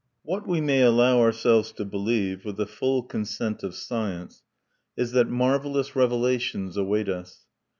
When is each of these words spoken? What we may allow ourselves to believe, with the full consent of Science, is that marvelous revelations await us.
What 0.23 0.47
we 0.47 0.61
may 0.61 0.81
allow 0.81 1.19
ourselves 1.19 1.71
to 1.73 1.85
believe, 1.85 2.43
with 2.43 2.57
the 2.57 2.65
full 2.65 3.03
consent 3.03 3.61
of 3.61 3.75
Science, 3.75 4.41
is 4.97 5.11
that 5.11 5.29
marvelous 5.29 5.95
revelations 5.95 6.75
await 6.75 7.07
us. 7.07 7.45